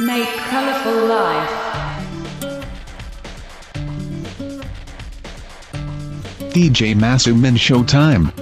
[0.00, 1.50] Make colorful life.
[6.52, 8.32] DJ Masumin Showtime.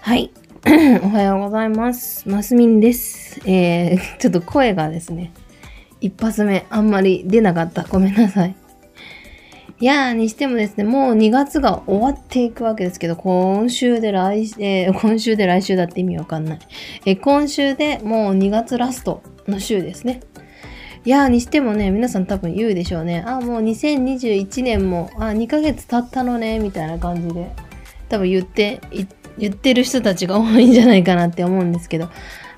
[0.00, 0.32] はい。
[1.04, 2.28] おはようございます。
[2.28, 3.40] マスミンです。
[3.48, 5.32] えー、ちょっと声がですね、
[6.00, 7.84] 一発目あんまり出なかった。
[7.84, 8.56] ごめんなさい。
[9.78, 16.58] いやー、にしてもですね、もう2月が終わっていくわけですけど、今週で来、えー 今週で来週だって意味わかんない。
[17.04, 20.20] えー今週でもう2月ラストの週ですね。
[21.04, 23.22] いやーにしてもね、皆さん多分言うでしょうね。
[23.26, 27.50] あ、もう2021年も、あ、2ヶ月経ったのね、みたいな感じで。
[28.08, 28.80] 多分言って
[29.38, 32.08] 言ってる人たちが多いんじゃないかなって思うんですけど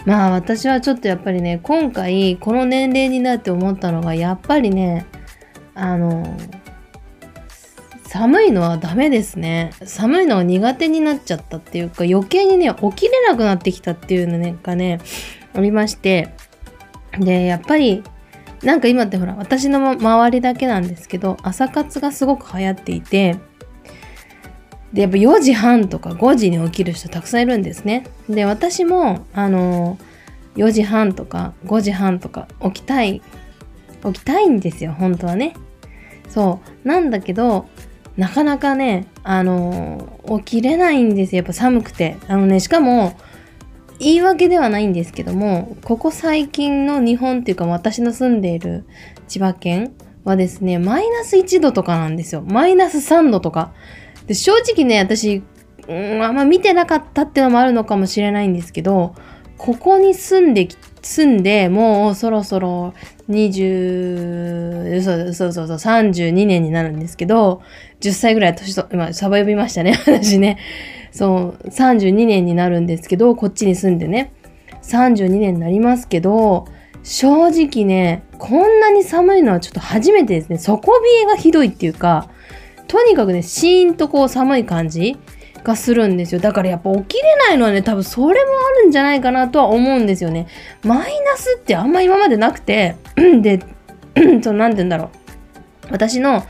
[0.05, 5.07] まあ私はちょっとやっぱりね今回この年齢になって思ったのがやっぱりね
[5.75, 6.37] あの
[8.09, 15.01] 寒いのはダメですね寒いのが苦手になっちゃったっていうか余計にね起きれなくなってきたっていうのがね
[15.55, 16.35] ありまして
[17.19, 18.03] でやっぱり
[18.63, 23.39] なんか今ってほら私の周りだけなんですけど朝活がすごく流行っていて
[24.93, 28.07] で、やっぱ4時半とか5時に起きる人たくさんいるんですね。
[28.29, 29.99] で、私も、あの
[30.57, 33.21] 4時半とか5時半とか起きたい、
[34.03, 35.55] 起きたいんですよ、本当はね。
[36.29, 36.89] そう。
[36.89, 37.69] なんだけど、
[38.19, 42.17] なかなかね、あの起きれないんですよ、やっぱ寒くて。
[42.29, 43.15] あのね、しかも、
[43.99, 48.85] 言い訳ではないんですけども、ここ最近の日本っていうか私の住んでいる
[49.27, 49.95] 千葉県
[50.25, 52.43] はですね、マイナス1度とかなんですよ。
[52.47, 53.73] マイナス3度とか。
[54.29, 55.43] で正直ね私、
[55.89, 59.15] うん、あんま見てなかったっていうのもあるのかもしれないんですけど
[59.57, 60.69] ここに住んで
[61.03, 62.95] 住んでもうそろそろ
[63.29, 67.63] 20そうそうそうそう32年になるんですけど
[68.01, 70.59] 10歳ぐらい年と今サバ呼びましたね 私ね。
[71.11, 74.33] そう32年になるんですけどこっちに住んでね。
[74.83, 76.67] 32年になりますけど
[77.03, 80.59] 正直ねこんなに寒いのはちょっと初めてですね。
[80.59, 82.29] 底冷えがひどいっていうか
[82.89, 85.19] とにかくね、シーンとこう寒い感じ。
[85.65, 86.41] がするんですよ。
[86.41, 90.47] だからやっぱ起きれないのはね、多分それもあるんじゃないかなとは思うんですよね。
[90.83, 92.97] マイナスってあんま今までなくて、
[93.43, 93.61] で、
[94.43, 95.09] そう、なんて言うんだろう。
[95.91, 96.45] 私の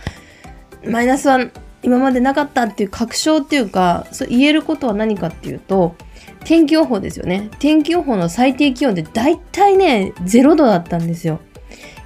[0.84, 1.38] マイナスは
[1.82, 5.94] 今までなかったっていう確証っていうか、そう言えることは何かっていうと、
[6.44, 7.50] 天気予報ですよね。
[7.58, 11.40] 天気予報の最低気温って大体ね、0度だったんですよ。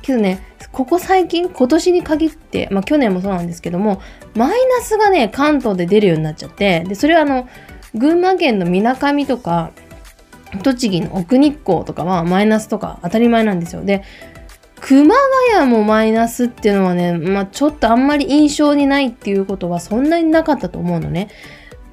[0.03, 0.43] けどね、
[0.73, 4.01] ここ最近、今年に限って、まあ去年もそうなんですけども、
[4.35, 7.49] マイナスがね、関東で出るようになっちゃって、で、それはあの、
[7.95, 9.73] 群馬県のみなかみとか、
[10.63, 13.85] 栃木の奥日光とかはマイナスとか当たり前なんですよ。
[13.85, 14.03] で、
[14.81, 15.15] 熊
[15.55, 21.29] 谷もマイナスっていうのはね、まあちょっとあんまり印象にないっていうことはそんなになかったと思うのね。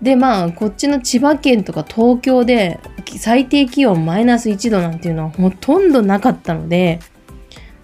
[0.02, 2.80] で、まあこっちの千葉県とか東京で
[3.18, 7.00] 最低気温マイナス1度なんていうのはほとんどなかったので、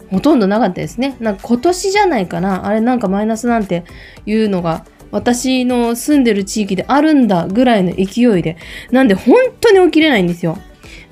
[0.09, 1.17] ほとんどなかったですね。
[1.19, 2.65] なんか今年じゃないかな。
[2.65, 3.83] あれなんかマイナスなんて
[4.25, 8.57] いうのが私の住んでる地域であるんだぐらいの勢いで。
[8.91, 10.57] なんで本当に起きれないんですよ。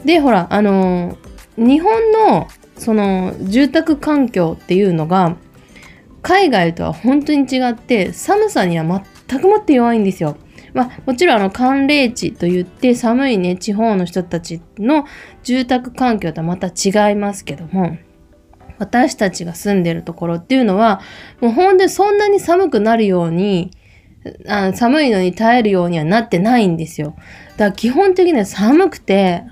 [0.05, 5.37] で、ほら、あのー日本のその住宅環境っていうのが
[6.21, 10.37] 海外とは本当に違って寒さには全くもって弱いんですよ。
[10.73, 15.05] まあ、もちろんあの寒冷地といって寒いね地方の人たちの
[15.43, 17.97] 住宅環境とはまた違いますけども
[18.83, 21.01] 私たちが住んでるところっていうのは、
[21.39, 23.71] もうほんでそんなに寒くなるように、
[24.47, 27.15] あ寒いのに耐えるようにはなってないんですよ。
[27.57, 29.43] だから基本的には寒くて、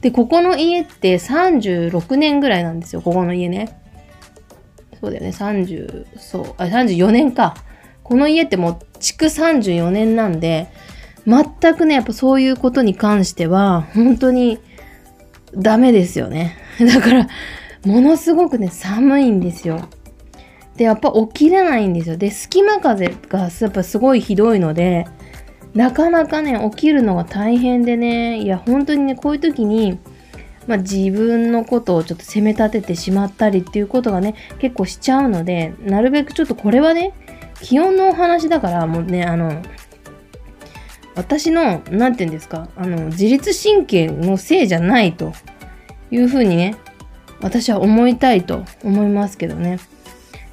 [0.00, 3.80] で、ここの家って36年ぐらいなんですよ、ここの家ね。
[5.00, 7.56] そうだよね、30、そう、あ、34年か。
[8.02, 10.68] この家ってもう築34年なんで、
[11.26, 14.58] 全くね、やっぱそういうことに関しては、本当に
[15.54, 16.56] ダメですよね。
[16.80, 17.28] だから、
[17.84, 19.88] ものすごくね、寒いんですよ。
[20.76, 22.16] で、やっぱ起きれないんですよ。
[22.16, 25.06] で、隙間風がやっぱすごいひどいので、
[25.74, 29.98] なかなかね、起きるのが大変でね、いや、本当にね、こういう時に、
[30.66, 37.12] まあ、自分のことをちょっと責め立ててしまったりっていうことがね、結構しちゃうので、なるべくちょっとこれはね、
[37.60, 39.62] 気温のお話だから、もうね、あの、
[41.16, 45.32] 私の、なんて言うんですか、あの、自律神経のせいじゃないと
[46.10, 46.76] いうふうにね、
[47.40, 49.78] 私は思いたいと思いますけどね。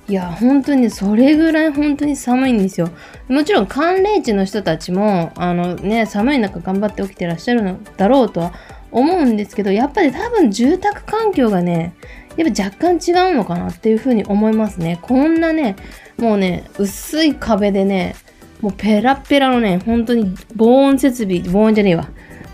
[0.08, 2.90] いや、本当にそれぐらい本当に寒いんですよ。
[3.28, 8.54] もちろん寒冷地の人たちも、あのね、寒い中頑張って起きてらっしゃるのだろうとは
[8.92, 11.96] 思うんですけど、やっぱり多分住宅環境がね、
[12.38, 15.00] やっぱ若干違うのかなっていうふうに思いますね。
[15.02, 15.76] こんなね、
[16.18, 18.16] もうね、薄い壁でね、
[18.62, 22.08] もうペラペラのね、本当に防音設備、防音じゃねえわ。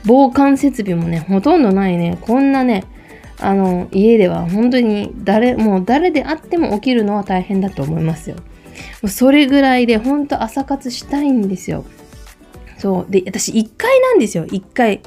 [0.06, 2.86] 防寒設備もね、ほとんどないね、こんなね、
[3.42, 8.36] あの、家では本当に誰、もう誰であっても起きるのは大変だと思いますよ。
[8.36, 8.42] も
[9.04, 11.84] うそれぐらいで本当朝活したいんですよ。
[12.78, 13.12] そう。
[13.12, 15.02] で、私1階なんですよ、1階。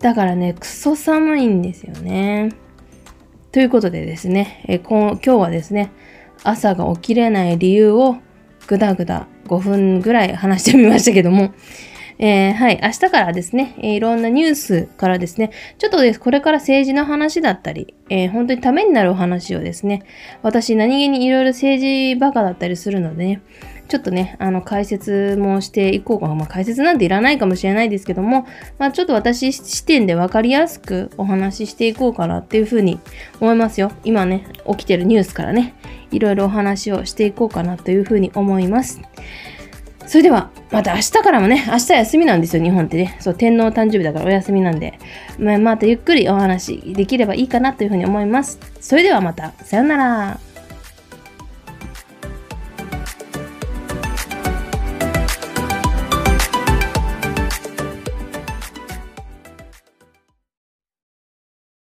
[0.00, 2.50] だからね、クソ寒いんですよね。
[3.52, 5.92] ということでですね、え今日はですね、
[6.42, 8.16] 朝が起きれない理由を
[8.66, 11.52] ぐだぐだ5分ぐらい話してみましたけども、
[12.18, 20.02] えー、はい、明日からですね、えー、いろんなニュースからですね、ちょっとです、これから政治の話だったり、えー、本当にためになるお話をですね、
[20.42, 23.42] 私何気にいろいろ政治バカだったりするのでね、
[23.88, 26.26] ちょっとね、あの、解説もしていこうか。
[26.34, 28.46] まあ、解説なんていらないかもしれないですけども、
[28.78, 32.98] まあ、ちょっと私視点で分かりやすくお話ししていこうかなっていうふうに
[33.40, 33.92] 思いますよ。
[34.02, 35.74] 今ね、起きてるニュースからね、
[36.10, 39.02] いろいろお話をしていこうかなというふうに思います。
[40.06, 43.16] それでは、また明日からもね、明日休みなんですよ、日本ってね。
[43.20, 44.98] そう、天皇誕生日だからお休みなんで、
[45.38, 48.58] まあ、またゆっくりお話できればいいかなというふうに思います。
[48.80, 50.53] それではまた、さようなら。